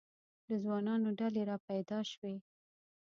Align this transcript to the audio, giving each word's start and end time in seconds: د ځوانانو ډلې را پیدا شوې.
د 0.47 0.49
ځوانانو 0.63 1.09
ډلې 1.19 1.41
را 1.49 1.57
پیدا 1.67 1.99
شوې. 2.11 2.35